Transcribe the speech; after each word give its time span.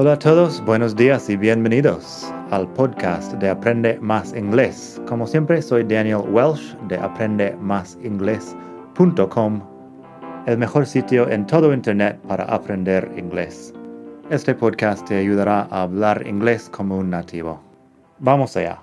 Hola 0.00 0.12
a 0.12 0.18
todos, 0.20 0.64
buenos 0.64 0.94
días 0.94 1.28
y 1.28 1.36
bienvenidos 1.36 2.32
al 2.52 2.72
podcast 2.74 3.32
de 3.32 3.50
Aprende 3.50 3.98
Más 3.98 4.32
Inglés. 4.32 5.02
Como 5.08 5.26
siempre, 5.26 5.60
soy 5.60 5.82
Daniel 5.82 6.22
Welsh 6.30 6.76
de 6.86 6.96
aprendemásinglés.com, 6.96 9.60
el 10.46 10.56
mejor 10.56 10.86
sitio 10.86 11.28
en 11.28 11.44
todo 11.48 11.74
Internet 11.74 12.20
para 12.28 12.44
aprender 12.44 13.12
inglés. 13.16 13.74
Este 14.30 14.54
podcast 14.54 15.04
te 15.04 15.18
ayudará 15.18 15.62
a 15.62 15.82
hablar 15.82 16.24
inglés 16.28 16.70
como 16.70 16.96
un 16.96 17.10
nativo. 17.10 17.60
Vamos 18.20 18.56
allá. 18.56 18.80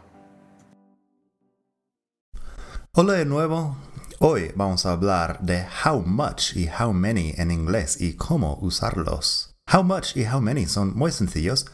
Hola 2.91 3.13
de 3.13 3.23
nuevo. 3.23 3.77
Hoy 4.19 4.51
vamos 4.53 4.85
a 4.85 4.91
hablar 4.91 5.39
de 5.39 5.65
how 5.85 6.03
much 6.05 6.57
y 6.57 6.67
how 6.67 6.91
many 6.91 7.33
en 7.37 7.51
inglés 7.51 8.01
y 8.01 8.17
cómo 8.17 8.57
usarlos. 8.59 9.54
How 9.71 9.83
much 9.83 10.15
y 10.15 10.25
how 10.25 10.39
many 10.39 10.67
son 10.67 10.95
muy 10.95 11.11
sencillos. 11.11 11.65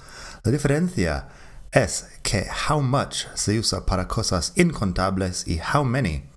La 0.44 0.52
diferencia 0.52 1.28
es 1.72 2.06
que 2.24 2.48
how 2.70 2.82
much 2.82 3.26
se 3.36 3.60
usa 3.60 3.86
para 3.86 4.08
cosas 4.08 4.54
incontables 4.56 5.48
y 5.48 5.60
how 5.60 5.84
many 5.84 6.30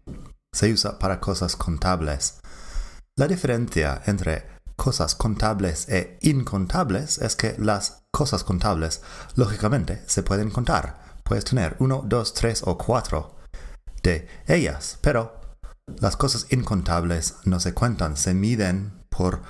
se 0.52 0.72
usa 0.72 0.98
para 0.98 1.20
cosas 1.20 1.56
contables. 1.56 2.40
La 3.16 3.28
diferencia 3.28 4.02
entre 4.06 4.46
cosas 4.76 5.14
contables 5.14 5.88
e 5.88 6.18
incontables 6.22 7.18
es 7.18 7.36
que 7.36 7.54
las 7.58 8.02
cosas 8.10 8.44
contables, 8.44 9.02
lógicamente, 9.36 10.02
se 10.06 10.22
pueden 10.22 10.50
contar. 10.50 11.20
Puedes 11.22 11.44
tener 11.44 11.76
uno, 11.78 12.02
dos, 12.04 12.34
tres 12.34 12.62
o 12.64 12.76
cuatro 12.76 13.36
de 14.02 14.28
ellas, 14.46 14.98
pero 15.00 15.40
las 16.00 16.16
cosas 16.16 16.46
incontables 16.50 17.36
no 17.44 17.60
se 17.60 17.72
cuentan, 17.74 18.16
se 18.16 18.34
miden 18.34 19.04
por 19.08 19.42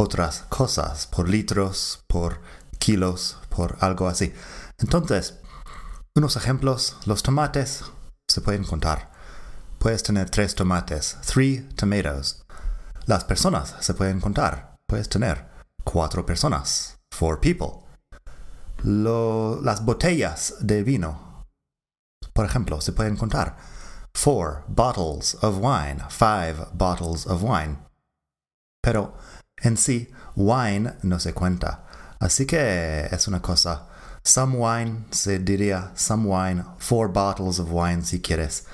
otras 0.00 0.46
cosas, 0.48 1.06
por 1.06 1.28
litros, 1.28 2.02
por 2.06 2.40
kilos, 2.78 3.36
por 3.50 3.76
algo 3.80 4.08
así. 4.08 4.32
Entonces, 4.78 5.34
unos 6.14 6.36
ejemplos, 6.36 6.96
los 7.04 7.22
tomates 7.22 7.84
se 8.26 8.40
pueden 8.40 8.64
contar. 8.64 9.12
Puedes 9.78 10.02
tener 10.02 10.30
tres 10.30 10.54
tomates, 10.54 11.18
three 11.26 11.68
tomatoes. 11.76 12.42
Las 13.04 13.24
personas 13.24 13.74
se 13.80 13.92
pueden 13.92 14.20
contar. 14.20 14.76
Puedes 14.86 15.08
tener 15.08 15.46
cuatro 15.84 16.24
personas, 16.24 16.98
four 17.10 17.38
people. 17.38 17.86
las 18.82 19.84
botellas 19.84 20.54
de 20.60 20.82
vino, 20.82 21.44
por 22.32 22.46
ejemplo, 22.46 22.80
se 22.80 22.92
pueden 22.92 23.16
contar. 23.16 23.56
Four 24.14 24.64
bottles 24.66 25.36
of 25.42 25.58
wine, 25.58 26.02
five 26.08 26.68
bottles 26.72 27.26
of 27.26 27.42
wine. 27.42 27.76
Pero 28.82 29.12
en 29.62 29.76
sí, 29.76 30.10
wine 30.36 30.94
no 31.02 31.18
se 31.18 31.32
cuenta. 31.34 31.84
Así 32.18 32.46
que 32.46 33.08
es 33.10 33.28
una 33.28 33.40
cosa. 33.40 33.86
Some 34.22 34.58
wine 34.58 35.06
se 35.10 35.38
diría 35.38 35.92
some 35.94 36.28
wine, 36.28 36.64
four 36.78 37.08
bottles 37.08 37.58
of 37.58 37.68
wine 37.70 38.04
si 38.04 38.20
quieres 38.20 38.66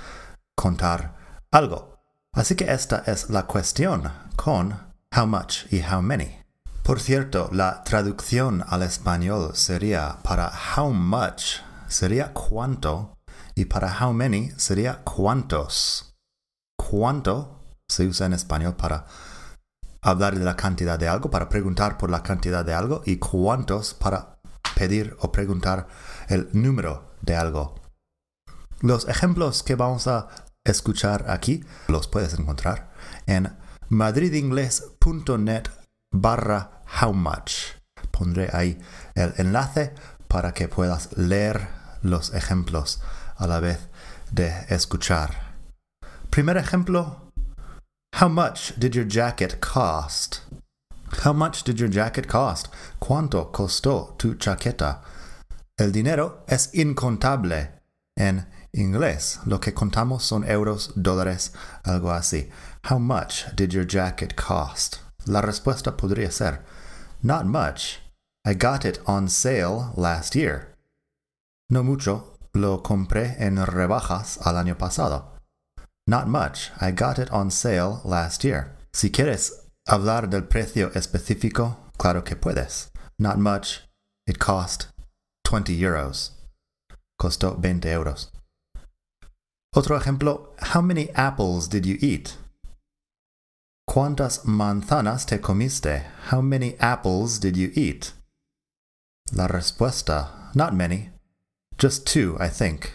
contar 0.56 1.14
algo. 1.52 2.00
Así 2.32 2.56
que 2.56 2.70
esta 2.70 3.04
es 3.06 3.30
la 3.30 3.46
cuestión 3.46 4.10
con 4.36 4.78
how 5.16 5.26
much 5.26 5.72
y 5.72 5.82
how 5.82 6.02
many. 6.02 6.42
Por 6.82 7.00
cierto, 7.00 7.48
la 7.52 7.82
traducción 7.84 8.64
al 8.68 8.82
español 8.82 9.52
sería 9.54 10.18
para 10.22 10.52
how 10.76 10.92
much 10.92 11.60
sería 11.88 12.32
cuánto 12.32 13.16
y 13.54 13.64
para 13.64 13.88
how 14.00 14.12
many 14.12 14.50
sería 14.56 15.02
cuántos. 15.04 16.14
Cuánto 16.76 17.60
se 17.88 18.06
usa 18.06 18.26
en 18.26 18.34
español 18.34 18.76
para 18.76 19.06
hablar 20.02 20.38
de 20.38 20.44
la 20.44 20.56
cantidad 20.56 20.98
de 20.98 21.08
algo, 21.08 21.30
para 21.30 21.48
preguntar 21.48 21.98
por 21.98 22.10
la 22.10 22.22
cantidad 22.22 22.64
de 22.64 22.74
algo 22.74 23.02
y 23.04 23.16
cuántos 23.16 23.94
para 23.94 24.38
pedir 24.74 25.16
o 25.20 25.32
preguntar 25.32 25.88
el 26.28 26.48
número 26.52 27.14
de 27.22 27.36
algo. 27.36 27.74
Los 28.80 29.08
ejemplos 29.08 29.62
que 29.62 29.74
vamos 29.74 30.06
a 30.06 30.28
escuchar 30.64 31.30
aquí 31.30 31.64
los 31.88 32.08
puedes 32.08 32.34
encontrar 32.34 32.92
en 33.26 33.56
madridingles.net 33.88 35.64
barra 36.12 36.82
how 37.00 37.12
much. 37.12 37.76
Pondré 38.10 38.50
ahí 38.52 38.78
el 39.14 39.32
enlace 39.38 39.94
para 40.28 40.52
que 40.52 40.68
puedas 40.68 41.16
leer 41.16 41.68
los 42.02 42.34
ejemplos 42.34 43.00
a 43.36 43.46
la 43.46 43.60
vez 43.60 43.88
de 44.30 44.52
escuchar. 44.68 45.54
Primer 46.30 46.56
ejemplo, 46.56 47.25
How 48.16 48.28
much 48.28 48.72
did 48.78 48.94
your 48.94 49.04
jacket 49.04 49.60
cost? 49.60 50.40
How 51.22 51.34
much 51.34 51.64
did 51.64 51.78
your 51.78 51.90
jacket 51.90 52.26
cost? 52.26 52.68
¿Cuánto 52.98 53.52
costó 53.52 54.16
tu 54.16 54.36
chaqueta? 54.36 55.00
El 55.78 55.92
dinero 55.92 56.38
es 56.48 56.70
incontable 56.72 57.72
en 58.18 58.46
inglés. 58.72 59.38
Lo 59.44 59.58
que 59.58 59.72
contamos 59.72 60.22
son 60.22 60.44
euros, 60.44 60.94
dólares, 60.96 61.50
algo 61.84 62.10
así. 62.10 62.48
How 62.84 62.98
much 62.98 63.54
did 63.54 63.74
your 63.74 63.84
jacket 63.84 64.34
cost? 64.34 65.00
La 65.26 65.42
respuesta 65.42 65.94
podría 65.94 66.32
ser 66.32 66.60
Not 67.22 67.44
much. 67.44 67.98
I 68.46 68.54
got 68.54 68.86
it 68.86 68.98
on 69.06 69.28
sale 69.28 69.92
last 69.94 70.34
year. 70.34 70.74
No 71.68 71.82
mucho. 71.82 72.38
Lo 72.54 72.78
compré 72.78 73.36
en 73.38 73.56
rebajas 73.56 74.38
al 74.42 74.56
año 74.56 74.78
pasado. 74.78 75.35
Not 76.06 76.28
much. 76.28 76.70
I 76.80 76.92
got 76.92 77.18
it 77.18 77.30
on 77.30 77.50
sale 77.50 78.00
last 78.04 78.44
year. 78.44 78.76
Si 78.92 79.10
quieres 79.10 79.50
hablar 79.88 80.30
del 80.30 80.42
precio 80.42 80.90
específico, 80.94 81.76
claro 81.98 82.22
que 82.22 82.36
puedes. 82.36 82.90
Not 83.18 83.38
much. 83.38 83.80
It 84.26 84.38
cost 84.38 84.88
20 85.44 85.72
euros. 85.80 86.30
Costó 87.20 87.60
20 87.60 87.90
euros. 87.90 88.30
Otro 89.74 89.96
ejemplo, 89.96 90.54
how 90.74 90.80
many 90.80 91.10
apples 91.14 91.68
did 91.68 91.84
you 91.84 91.98
eat? 92.00 92.36
¿Cuántas 93.88 94.44
manzanas 94.44 95.26
te 95.26 95.38
comiste? 95.38 96.04
How 96.30 96.40
many 96.40 96.76
apples 96.80 97.38
did 97.38 97.56
you 97.56 97.70
eat? 97.74 98.12
La 99.32 99.46
respuesta, 99.48 100.54
not 100.54 100.74
many. 100.74 101.10
Just 101.78 102.06
two, 102.06 102.36
I 102.40 102.48
think. 102.48 102.92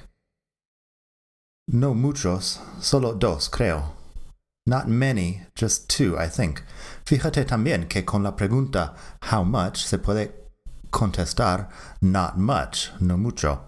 No 1.73 1.93
muchos, 1.93 2.59
solo 2.81 3.13
dos, 3.13 3.47
creo. 3.47 3.93
Not 4.65 4.89
many, 4.89 5.43
just 5.55 5.89
two, 5.89 6.17
I 6.17 6.27
think. 6.27 6.63
Fíjate 7.05 7.45
también 7.45 7.87
que 7.87 8.03
con 8.03 8.23
la 8.23 8.33
pregunta 8.33 8.93
how 9.21 9.45
much 9.45 9.85
se 9.85 9.97
puede 9.97 10.31
contestar 10.91 11.69
not 12.01 12.37
much, 12.37 12.91
no 12.99 13.15
mucho. 13.15 13.61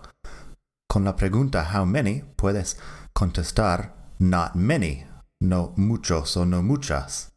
Con 0.89 1.05
la 1.05 1.13
pregunta 1.13 1.63
how 1.63 1.85
many 1.85 2.23
puedes 2.35 2.75
contestar 3.15 3.91
not 4.19 4.53
many, 4.53 5.05
no 5.39 5.73
muchos 5.77 6.35
o 6.35 6.43
no 6.43 6.61
muchas. 6.61 7.31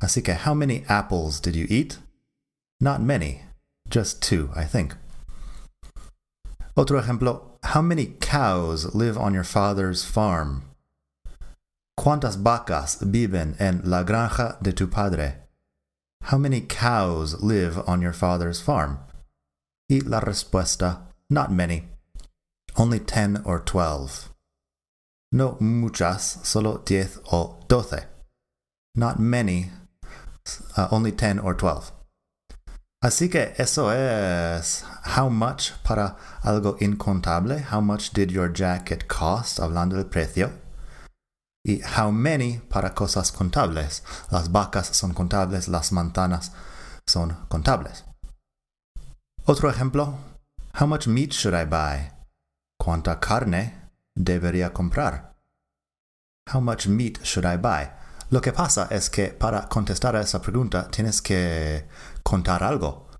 Así 0.00 0.24
que 0.24 0.32
how 0.32 0.54
many 0.54 0.84
apples 0.88 1.38
did 1.38 1.54
you 1.54 1.66
eat? 1.68 1.98
Not 2.80 3.02
many, 3.02 3.42
just 3.90 4.22
two, 4.22 4.48
I 4.56 4.64
think. 4.64 4.96
Otro 6.74 6.98
ejemplo, 6.98 7.51
how 7.72 7.80
many 7.80 8.04
cows 8.20 8.94
live 8.94 9.16
on 9.16 9.32
your 9.32 9.44
father's 9.44 10.04
farm? 10.04 10.62
¿Cuántas 11.98 12.36
vacas 12.36 13.00
viven 13.00 13.56
en 13.58 13.80
la 13.84 14.04
granja 14.04 14.62
de 14.62 14.72
tu 14.72 14.86
padre? 14.86 15.36
How 16.24 16.36
many 16.36 16.60
cows 16.60 17.42
live 17.42 17.78
on 17.86 18.02
your 18.02 18.12
father's 18.12 18.60
farm? 18.60 18.98
Y 19.88 20.02
la 20.04 20.20
respuesta, 20.20 20.98
not 21.30 21.50
many. 21.50 21.84
Only 22.76 23.00
ten 23.00 23.40
or 23.42 23.60
twelve. 23.60 24.28
No 25.32 25.56
muchas, 25.58 26.46
solo 26.46 26.82
diez 26.84 27.18
o 27.32 27.58
doce. 27.68 28.04
Not 28.94 29.18
many, 29.18 29.70
uh, 30.76 30.88
only 30.90 31.12
ten 31.12 31.38
or 31.38 31.54
twelve. 31.54 31.90
Así 33.02 33.28
que 33.28 33.52
eso 33.58 33.92
es 33.92 34.84
how 35.16 35.28
much 35.28 35.72
para 35.82 36.16
algo 36.42 36.76
incontable. 36.78 37.64
How 37.72 37.80
much 37.80 38.12
did 38.12 38.30
your 38.30 38.52
jacket 38.52 39.08
cost? 39.08 39.58
Hablando 39.58 39.96
del 39.96 40.06
precio. 40.06 40.52
Y 41.66 41.80
how 41.82 42.12
many 42.12 42.60
para 42.68 42.94
cosas 42.94 43.32
contables. 43.32 44.04
Las 44.30 44.52
vacas 44.52 44.86
son 44.86 45.14
contables, 45.14 45.66
las 45.66 45.90
manzanas 45.90 46.52
son 47.04 47.36
contables. 47.48 48.04
Otro 49.46 49.68
ejemplo. 49.68 50.18
How 50.80 50.86
much 50.86 51.08
meat 51.08 51.32
should 51.32 51.54
I 51.54 51.64
buy? 51.64 52.12
¿Cuánta 52.80 53.18
carne 53.18 53.90
debería 54.14 54.72
comprar? 54.72 55.34
How 56.52 56.60
much 56.60 56.86
meat 56.86 57.18
should 57.24 57.44
I 57.44 57.56
buy? 57.56 57.90
Lo 58.32 58.40
que 58.40 58.52
pasa 58.54 58.88
es 58.90 59.10
que 59.10 59.28
para 59.28 59.68
contestar 59.68 60.16
a 60.16 60.22
esa 60.22 60.40
pregunta 60.40 60.88
tienes 60.90 61.20
que 61.20 61.86
contar 62.22 62.64
algo. 62.64 63.10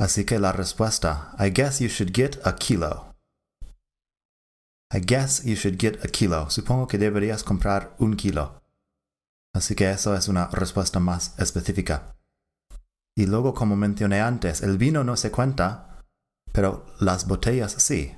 Así 0.00 0.24
que 0.24 0.38
la 0.38 0.50
respuesta, 0.50 1.36
I 1.38 1.50
guess 1.50 1.80
you 1.80 1.88
should 1.88 2.10
get 2.14 2.40
a 2.46 2.56
kilo. 2.56 3.14
I 4.94 5.00
guess 5.00 5.44
you 5.44 5.56
should 5.56 5.78
get 5.78 6.02
a 6.02 6.08
kilo. 6.08 6.48
Supongo 6.48 6.86
que 6.86 6.96
deberías 6.96 7.44
comprar 7.44 7.94
un 7.98 8.16
kilo. 8.16 8.62
Así 9.54 9.74
que 9.74 9.90
eso 9.90 10.14
es 10.14 10.26
una 10.26 10.46
respuesta 10.46 10.98
más 10.98 11.38
específica. 11.38 12.16
Y 13.14 13.26
luego, 13.26 13.52
como 13.52 13.76
mencioné 13.76 14.22
antes, 14.22 14.62
el 14.62 14.78
vino 14.78 15.04
no 15.04 15.18
se 15.18 15.30
cuenta, 15.30 16.02
pero 16.50 16.86
las 16.98 17.26
botellas 17.26 17.72
sí. 17.72 18.16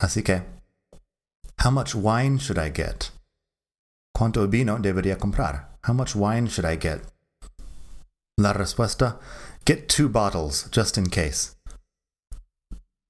Así 0.00 0.24
que, 0.24 0.42
how 1.64 1.70
much 1.70 1.94
wine 1.94 2.38
should 2.38 2.58
I 2.58 2.72
get? 2.74 3.11
¿Cuánto 4.22 4.46
vino 4.46 4.78
debería 4.78 5.18
comprar? 5.18 5.76
How 5.84 5.92
much 5.92 6.14
wine 6.14 6.46
should 6.46 6.64
I 6.64 6.76
get? 6.76 7.02
La 8.38 8.52
respuesta, 8.52 9.18
get 9.66 9.88
two 9.88 10.08
bottles, 10.08 10.68
just 10.70 10.96
in 10.96 11.10
case. 11.10 11.56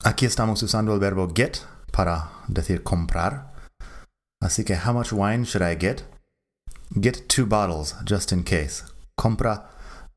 Aquí 0.04 0.24
estamos 0.24 0.62
usando 0.62 0.94
el 0.94 1.00
verbo 1.00 1.28
get 1.28 1.66
para 1.92 2.30
decir 2.48 2.82
comprar. 2.82 3.52
Así 4.42 4.64
que, 4.64 4.74
how 4.74 4.94
much 4.94 5.12
wine 5.12 5.44
should 5.44 5.62
I 5.62 5.76
get? 5.78 6.02
Get 6.98 7.28
two 7.28 7.44
bottles, 7.44 7.94
just 8.06 8.32
in 8.32 8.42
case. 8.42 8.82
Compra 9.14 9.68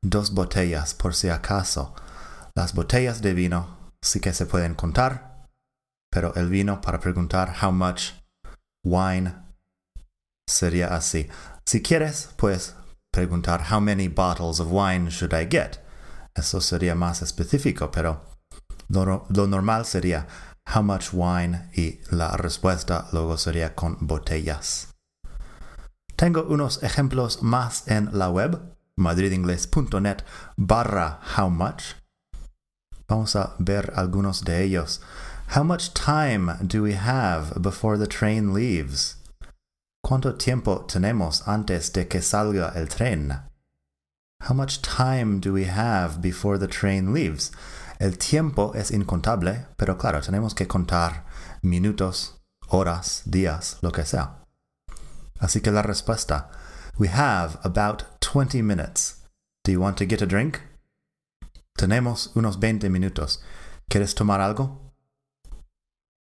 dos 0.02 0.30
botellas, 0.30 0.94
por 0.94 1.12
si 1.12 1.28
acaso. 1.28 1.94
Las 2.56 2.72
botellas 2.72 3.20
de 3.20 3.34
vino 3.34 3.92
sí 4.02 4.18
que 4.18 4.32
se 4.32 4.46
pueden 4.46 4.74
contar, 4.74 5.44
pero 6.10 6.32
el 6.36 6.48
vino 6.48 6.80
para 6.80 7.00
preguntar 7.00 7.56
how 7.60 7.70
much 7.70 8.14
wine 8.82 9.45
sería 10.46 10.94
así. 10.94 11.28
Si 11.66 11.82
quieres, 11.82 12.30
puedes 12.36 12.74
preguntar 13.12 13.66
how 13.70 13.80
many 13.80 14.08
bottles 14.08 14.60
of 14.60 14.70
wine 14.70 15.10
should 15.10 15.34
I 15.34 15.46
get. 15.46 15.78
Eso 16.34 16.60
sería 16.60 16.94
más 16.94 17.22
específico, 17.22 17.90
pero 17.90 18.20
lo, 18.88 19.26
normal 19.30 19.84
sería 19.84 20.26
how 20.74 20.82
much 20.82 21.12
wine 21.12 21.70
y 21.74 22.00
la 22.10 22.36
respuesta 22.36 23.08
luego 23.12 23.36
sería 23.36 23.74
con 23.74 23.96
botellas. 24.00 24.88
Tengo 26.16 26.44
unos 26.44 26.82
ejemplos 26.82 27.42
más 27.42 27.88
en 27.88 28.10
la 28.12 28.30
web, 28.30 28.60
madridingles.net 28.96 30.24
barra 30.56 31.20
how 31.36 31.48
much. 31.48 31.94
Vamos 33.08 33.36
a 33.36 33.54
ver 33.58 33.92
algunos 33.96 34.44
de 34.44 34.62
ellos. 34.62 35.00
How 35.54 35.62
much 35.62 35.92
time 35.94 36.54
do 36.60 36.82
we 36.82 36.94
have 36.94 37.60
before 37.60 37.96
the 37.98 38.06
train 38.06 38.52
leaves? 38.52 39.16
¿Cuánto 40.06 40.36
tiempo 40.36 40.86
tenemos 40.86 41.48
antes 41.48 41.92
de 41.92 42.06
que 42.06 42.22
salga 42.22 42.72
el 42.76 42.88
tren? 42.88 43.42
How 44.48 44.54
much 44.54 44.80
time 44.80 45.40
do 45.40 45.52
we 45.52 45.64
have 45.64 46.20
before 46.20 46.60
the 46.60 46.68
train 46.68 47.12
leaves? 47.12 47.50
El 47.98 48.16
tiempo 48.16 48.72
es 48.76 48.92
incontable, 48.92 49.66
pero 49.76 49.98
claro, 49.98 50.20
tenemos 50.20 50.54
que 50.54 50.68
contar 50.68 51.24
minutos, 51.60 52.40
horas, 52.68 53.24
días, 53.26 53.78
lo 53.82 53.90
que 53.90 54.04
sea. 54.04 54.44
Así 55.40 55.60
que 55.60 55.72
la 55.72 55.82
respuesta, 55.82 56.50
we 56.96 57.08
have 57.08 57.58
about 57.64 58.04
20 58.20 58.62
minutes. 58.62 59.24
Do 59.64 59.72
you 59.72 59.80
want 59.80 59.98
to 59.98 60.06
get 60.06 60.22
a 60.22 60.26
drink? 60.26 60.60
Tenemos 61.76 62.30
unos 62.36 62.60
20 62.60 62.88
minutos. 62.90 63.42
¿Quieres 63.90 64.14
tomar 64.14 64.40
algo? 64.40 64.92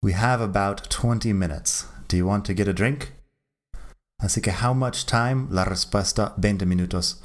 We 0.02 0.14
have 0.14 0.42
about 0.42 0.90
20 0.90 1.34
minutes. 1.34 1.88
Do 2.08 2.16
you 2.16 2.26
want 2.26 2.46
to 2.46 2.54
get 2.54 2.70
a 2.70 2.74
drink? 2.74 3.15
Así 4.20 4.42
que 4.42 4.52
how 4.52 4.74
much 4.74 5.06
time? 5.06 5.48
La 5.50 5.66
respuesta 5.66 6.34
20 6.38 6.66
minutos. 6.66 7.22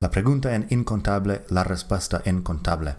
La 0.00 0.10
pregunta 0.10 0.54
en 0.54 0.66
incontable, 0.70 1.44
la 1.48 1.64
respuesta 1.64 2.22
en 2.24 2.42
contable. 2.42 2.96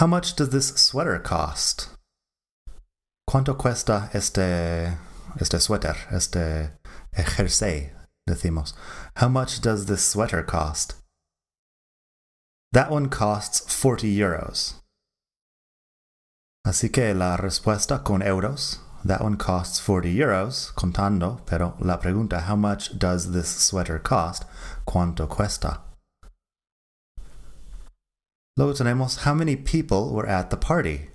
How 0.00 0.06
much 0.06 0.36
does 0.36 0.50
this 0.50 0.68
sweater 0.76 1.22
cost? 1.22 1.88
¿Cuánto 3.26 3.56
cuesta 3.56 4.10
este 4.12 4.96
este 5.40 5.60
suéter, 5.60 5.96
este 6.10 6.72
jersey, 7.12 7.92
decimos. 8.26 8.74
How 9.16 9.28
much 9.28 9.60
does 9.60 9.86
this 9.86 10.06
sweater 10.06 10.42
cost? 10.42 10.94
That 12.72 12.90
one 12.90 13.08
costs 13.08 13.60
40 13.60 14.06
euros. 14.06 14.74
Así 16.66 16.90
que 16.90 17.14
la 17.14 17.36
respuesta 17.36 18.02
con 18.02 18.22
euros. 18.22 18.80
That 19.06 19.20
one 19.20 19.36
costs 19.36 19.78
40 19.78 20.08
euros, 20.08 20.72
contando, 20.74 21.40
pero 21.46 21.76
la 21.78 22.00
pregunta, 22.00 22.40
how 22.48 22.56
much 22.56 22.90
does 22.98 23.30
this 23.30 23.46
sweater 23.46 24.00
cost? 24.00 24.42
¿Cuánto 24.84 25.28
cuesta? 25.28 25.82
Luego 28.56 28.74
tenemos, 28.74 29.18
how 29.18 29.32
many 29.32 29.54
people 29.54 30.10
were 30.10 30.28
at 30.28 30.50
the 30.50 30.56
party? 30.56 31.10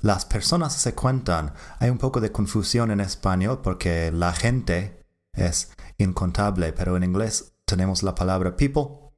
Las 0.00 0.24
personas 0.24 0.72
se 0.72 0.94
cuentan. 0.94 1.52
Hay 1.80 1.90
un 1.90 1.98
poco 1.98 2.18
de 2.18 2.32
confusión 2.32 2.90
en 2.90 3.00
español 3.00 3.60
porque 3.62 4.10
la 4.10 4.32
gente 4.32 4.98
es 5.34 5.70
incontable, 5.98 6.72
pero 6.72 6.96
en 6.96 7.04
inglés 7.04 7.52
tenemos 7.66 8.02
la 8.02 8.14
palabra 8.14 8.56
people, 8.56 9.12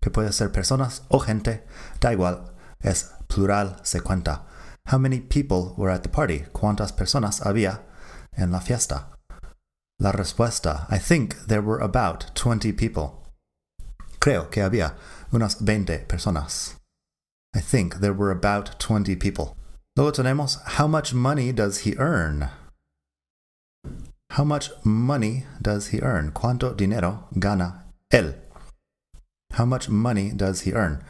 que 0.00 0.10
puede 0.10 0.32
ser 0.32 0.52
personas 0.52 1.02
o 1.08 1.18
gente, 1.18 1.66
da 2.00 2.12
igual, 2.12 2.54
es 2.78 3.10
plural, 3.26 3.80
se 3.82 4.02
cuenta. 4.02 4.47
How 4.88 4.96
many 4.96 5.20
people 5.20 5.74
were 5.76 5.90
at 5.90 6.02
the 6.02 6.08
party? 6.08 6.46
¿Cuántas 6.54 6.92
personas 6.96 7.42
había 7.42 7.80
en 8.38 8.50
la 8.50 8.58
fiesta? 8.58 9.08
La 10.00 10.12
respuesta, 10.12 10.86
I 10.88 10.96
think 10.96 11.46
there 11.46 11.60
were 11.60 11.78
about 11.78 12.34
20 12.34 12.72
people. 12.72 13.22
Creo 14.18 14.50
que 14.50 14.62
había 14.62 14.94
unas 15.30 15.60
20 15.60 16.06
personas. 16.08 16.76
I 17.54 17.60
think 17.60 18.00
there 18.00 18.14
were 18.14 18.30
about 18.30 18.80
20 18.80 19.14
people. 19.16 19.58
Luego 19.94 20.10
tenemos, 20.10 20.56
how 20.78 20.86
much 20.86 21.12
money 21.12 21.52
does 21.52 21.80
he 21.80 21.94
earn? 21.98 22.48
How 24.30 24.44
much 24.44 24.70
money 24.84 25.44
does 25.60 25.88
he 25.88 26.00
earn? 26.00 26.32
¿Cuánto 26.32 26.74
dinero 26.74 27.28
gana 27.38 27.84
él? 28.10 28.36
How 29.52 29.66
much 29.66 29.90
money 29.90 30.30
does 30.30 30.62
he 30.62 30.72
earn? 30.72 31.04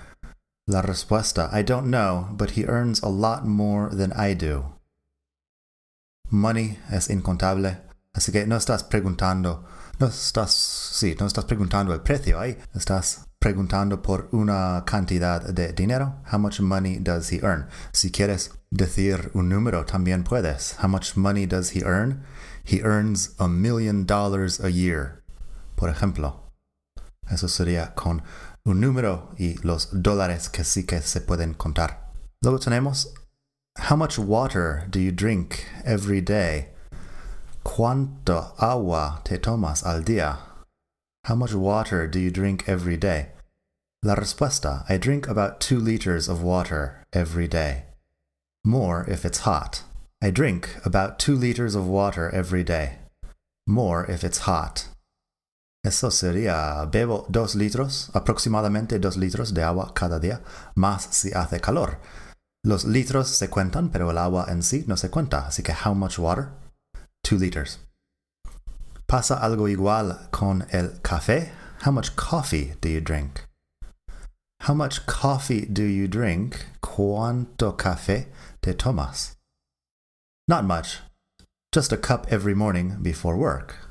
La 0.68 0.82
respuesta, 0.82 1.48
I 1.50 1.62
don't 1.62 1.86
know, 1.86 2.28
but 2.36 2.50
he 2.50 2.66
earns 2.66 3.02
a 3.02 3.08
lot 3.08 3.46
more 3.46 3.88
than 3.88 4.12
I 4.12 4.34
do. 4.34 4.74
Money 6.28 6.78
es 6.90 7.08
incontable, 7.08 7.78
así 8.12 8.32
que 8.32 8.46
no 8.46 8.56
estás 8.56 8.84
preguntando, 8.84 9.64
no 9.98 10.08
estás, 10.08 10.50
sí, 10.52 11.16
no 11.18 11.26
estás 11.26 11.46
preguntando 11.46 11.94
el 11.94 12.02
precio 12.02 12.38
ahí, 12.38 12.58
estás 12.74 13.28
preguntando 13.38 14.02
por 14.02 14.28
una 14.30 14.84
cantidad 14.84 15.40
de 15.40 15.72
dinero. 15.72 16.16
How 16.30 16.38
much 16.38 16.60
money 16.60 16.98
does 16.98 17.32
he 17.32 17.40
earn? 17.42 17.68
Si 17.94 18.10
quieres 18.10 18.50
decir 18.70 19.30
un 19.32 19.48
número, 19.48 19.86
también 19.86 20.22
puedes. 20.22 20.76
How 20.82 20.88
much 20.88 21.16
money 21.16 21.46
does 21.46 21.74
he 21.74 21.82
earn? 21.82 22.24
He 22.62 22.82
earns 22.82 23.34
a 23.38 23.48
million 23.48 24.04
dollars 24.04 24.60
a 24.60 24.68
year. 24.68 25.22
Por 25.76 25.88
ejemplo. 25.88 26.42
Eso 27.30 27.48
sería 27.48 27.94
con 27.94 28.22
un 28.68 28.80
número 28.80 29.34
y 29.38 29.54
los 29.62 29.88
dólares 29.92 30.50
que 30.50 30.62
sí 30.62 30.84
que 30.84 31.00
se 31.00 31.20
pueden 31.20 31.54
contar. 31.54 32.12
Luego 32.42 32.58
tenemos 32.58 33.14
How 33.88 33.96
much 33.96 34.18
water 34.18 34.86
do 34.90 35.00
you 35.00 35.10
drink 35.10 35.64
every 35.84 36.20
day? 36.20 36.68
¿Cuánto 37.64 38.54
agua 38.58 39.20
te 39.24 39.38
tomas 39.38 39.84
al 39.86 40.02
día? 40.02 40.38
How 41.24 41.34
much 41.34 41.54
water 41.54 42.06
do 42.06 42.18
you 42.18 42.30
drink 42.30 42.68
every 42.68 42.96
day? 42.96 43.28
La 44.02 44.14
respuesta, 44.14 44.84
I 44.88 44.98
drink 44.98 45.28
about 45.28 45.60
two 45.60 45.78
liters 45.78 46.28
of 46.28 46.42
water 46.42 47.04
every 47.12 47.48
day. 47.48 47.84
More 48.64 49.04
if 49.08 49.24
it's 49.24 49.40
hot. 49.40 49.82
I 50.20 50.30
drink 50.30 50.76
about 50.84 51.18
two 51.18 51.36
liters 51.36 51.74
of 51.74 51.86
water 51.86 52.30
every 52.34 52.64
day. 52.64 52.98
More 53.66 54.04
if 54.10 54.24
it's 54.24 54.40
hot. 54.40 54.88
Eso 55.84 56.10
sería, 56.10 56.84
bebo 56.86 57.26
dos 57.28 57.54
litros, 57.54 58.10
aproximadamente 58.12 58.98
dos 58.98 59.16
litros 59.16 59.54
de 59.54 59.62
agua 59.62 59.92
cada 59.94 60.18
día, 60.18 60.42
más 60.74 61.08
si 61.10 61.32
hace 61.32 61.60
calor. 61.60 61.98
Los 62.64 62.84
litros 62.84 63.28
se 63.28 63.48
cuentan, 63.48 63.90
pero 63.90 64.10
el 64.10 64.18
agua 64.18 64.46
en 64.48 64.62
sí 64.62 64.84
no 64.86 64.96
se 64.96 65.10
cuenta. 65.10 65.46
Así 65.46 65.62
que, 65.62 65.72
how 65.72 65.94
much 65.94 66.18
water? 66.18 66.48
Two 67.22 67.38
liters. 67.38 67.78
Pasa 69.06 69.36
algo 69.36 69.68
igual 69.68 70.28
con 70.30 70.66
el 70.70 71.00
café. 71.00 71.52
How 71.86 71.92
much 71.92 72.14
coffee 72.16 72.74
do 72.80 72.88
you 72.88 73.00
drink? 73.00 73.46
How 74.66 74.74
much 74.74 75.06
coffee 75.06 75.64
do 75.64 75.84
you 75.84 76.08
drink? 76.08 76.66
¿Cuánto 76.82 77.76
café 77.76 78.26
te 78.60 78.74
tomas? 78.74 79.36
Not 80.48 80.64
much. 80.64 80.98
Just 81.72 81.92
a 81.92 81.96
cup 81.96 82.26
every 82.30 82.54
morning 82.54 82.96
before 83.00 83.36
work. 83.36 83.87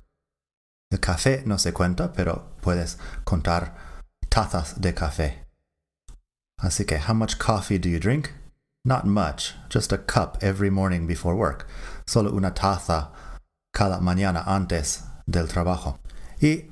El 0.89 1.00
café 1.00 1.44
no 1.46 1.58
se 1.58 1.74
cuenta, 1.74 2.13
pero 2.13 2.56
puedes 2.62 2.98
contar 3.25 3.75
tazas 4.29 4.79
de 4.79 4.94
café. 4.94 5.46
Así 6.60 6.86
que, 6.86 6.98
how 6.98 7.13
much 7.13 7.38
coffee 7.38 7.77
do 7.77 7.89
you 7.89 8.00
drink? 8.00 8.32
Not 8.86 9.06
much. 9.06 9.53
Just 9.70 9.91
a 9.91 9.98
cup 9.98 10.38
every 10.41 10.70
morning 10.70 11.06
before 11.06 11.36
work. 11.36 11.67
Solo 12.06 12.32
una 12.32 12.51
taza 12.51 13.12
cada 13.74 14.00
mañana 14.00 14.44
antes 14.48 15.03
del 15.27 15.48
trabajo. 15.48 16.00
Y 16.41 16.72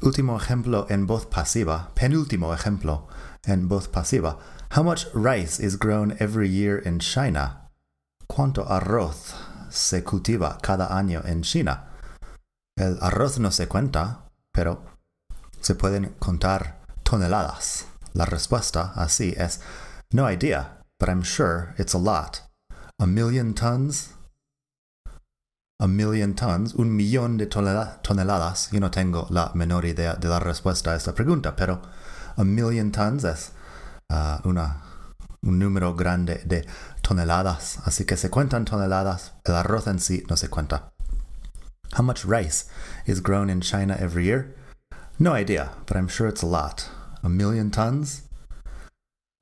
último 0.00 0.36
ejemplo 0.36 0.86
en 0.88 1.06
voz 1.06 1.26
pasiva, 1.26 1.90
penúltimo 1.94 2.54
ejemplo 2.54 3.08
en 3.44 3.68
voz 3.68 3.88
pasiva. 3.88 4.38
How 4.76 4.84
much 4.84 5.06
rice 5.12 5.58
is 5.58 5.76
grown 5.76 6.16
every 6.20 6.48
year 6.48 6.78
in 6.78 7.00
China? 7.00 7.68
¿Cuánto 8.28 8.64
arroz 8.70 9.34
se 9.70 10.04
cultiva 10.04 10.58
cada 10.62 10.86
año 10.86 11.22
en 11.26 11.42
China? 11.42 11.89
El 12.80 12.96
arroz 13.02 13.38
no 13.38 13.50
se 13.50 13.68
cuenta, 13.68 14.30
pero 14.54 14.82
se 15.60 15.74
pueden 15.74 16.14
contar 16.18 16.80
toneladas? 17.02 17.84
La 18.14 18.24
respuesta 18.24 18.94
así 18.96 19.34
es 19.36 19.60
no 20.14 20.30
idea, 20.32 20.80
but 20.98 21.10
I'm 21.10 21.22
sure 21.22 21.74
it's 21.76 21.94
a 21.94 21.98
lot. 21.98 22.38
A 22.98 23.06
million 23.06 23.52
tons? 23.52 24.14
A 25.78 25.86
million 25.86 26.34
tons, 26.34 26.72
un 26.74 26.96
millón 26.96 27.36
de 27.36 27.48
toneladas. 27.48 28.70
Yo 28.70 28.80
no 28.80 28.90
tengo 28.90 29.26
la 29.28 29.52
menor 29.54 29.84
idea 29.84 30.14
de 30.14 30.28
la 30.28 30.40
respuesta 30.40 30.92
a 30.92 30.96
esta 30.96 31.14
pregunta, 31.14 31.54
pero 31.54 31.82
a 32.38 32.44
million 32.44 32.90
tons 32.92 33.24
es 33.24 33.52
uh, 34.10 34.48
una, 34.48 34.84
un 35.42 35.58
número 35.58 35.94
grande 35.94 36.40
de 36.46 36.66
toneladas. 37.02 37.80
Así 37.84 38.06
que 38.06 38.16
se 38.16 38.30
cuentan 38.30 38.64
toneladas, 38.64 39.34
el 39.44 39.54
arroz 39.54 39.86
en 39.86 40.00
sí 40.00 40.24
no 40.30 40.38
se 40.38 40.48
cuenta. 40.48 40.94
How 41.94 42.02
much 42.02 42.24
rice 42.24 42.64
is 43.04 43.20
grown 43.20 43.50
in 43.50 43.60
China 43.60 43.96
every 43.98 44.24
year? 44.24 44.54
No 45.18 45.32
idea, 45.32 45.72
but 45.86 45.96
I'm 45.96 46.08
sure 46.08 46.28
it's 46.28 46.42
a 46.42 46.46
lot. 46.46 46.88
A 47.22 47.28
million 47.28 47.70
tons? 47.70 48.22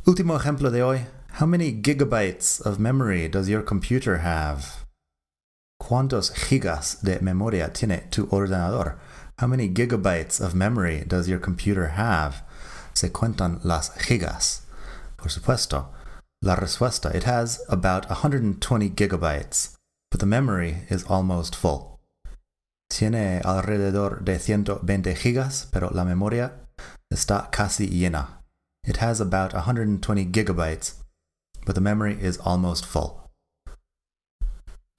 Último 0.07 0.39
ejemplo 0.39 0.73
de 0.73 0.81
hoy. 0.81 1.07
How 1.33 1.47
many 1.47 1.73
gigabytes 1.73 2.61
of 2.65 2.81
memory 2.81 3.29
does 3.29 3.49
your 3.49 3.63
computer 3.63 4.19
have? 4.19 4.85
¿Cuántos 5.81 6.33
gigas 6.33 7.01
de 7.03 7.21
memoria 7.21 7.71
tiene 7.73 8.11
tu 8.11 8.27
ordenador? 8.27 8.99
How 9.39 9.47
many 9.47 9.69
gigabytes 9.69 10.41
of 10.41 10.55
memory 10.55 11.05
does 11.07 11.29
your 11.29 11.39
computer 11.39 11.89
have? 11.89 12.43
Se 12.95 13.11
cuentan 13.11 13.61
las 13.63 13.91
gigas. 13.91 14.63
Por 15.17 15.29
supuesto. 15.29 15.89
La 16.43 16.57
respuesta, 16.57 17.15
it 17.15 17.25
has 17.25 17.61
about 17.69 18.09
120 18.09 18.91
gigabytes, 18.91 19.77
but 20.11 20.19
the 20.19 20.27
memory 20.27 20.79
is 20.89 21.05
almost 21.05 21.55
full. 21.55 21.88
Tiene 22.89 23.41
alrededor 23.45 24.25
de 24.25 24.39
120 24.39 25.15
gigas, 25.15 25.69
pero 25.73 25.91
la 25.91 26.05
memoria 26.05 26.67
está 27.11 27.51
casi 27.51 27.89
llena. 27.89 28.43
It 28.87 29.03
has 29.03 29.21
about 29.21 29.53
120 29.53 30.33
gigabytes, 30.33 31.05
but 31.67 31.75
the 31.75 31.81
memory 31.81 32.19
is 32.21 32.39
almost 32.45 32.87
full. 32.87 33.29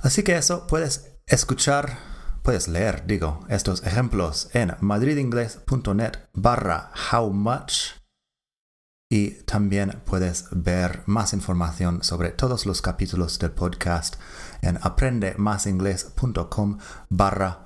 Así 0.02 0.24
que 0.24 0.38
eso 0.38 0.66
puedes 0.68 1.18
escuchar, 1.26 1.98
puedes 2.44 2.68
leer, 2.68 3.06
digo, 3.06 3.46
estos 3.50 3.84
ejemplos 3.86 4.50
en 4.54 4.76
madridingles.net 4.80 6.30
barra 6.34 6.92
how 7.12 7.32
much 7.32 8.00
y 9.12 9.32
también 9.44 10.02
puedes 10.06 10.46
ver 10.52 11.02
más 11.08 11.34
información 11.34 12.04
sobre 12.04 12.30
todos 12.30 12.68
los 12.68 12.82
capítulos 12.84 13.40
del 13.40 13.52
podcast 13.52 14.16
en 14.62 14.78
aprendemasingles.com 14.82 16.78
barra 17.10 17.66